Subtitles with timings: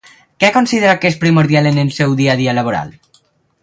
[0.43, 2.95] Què considera que és primordial en el seu dia a dia laboral?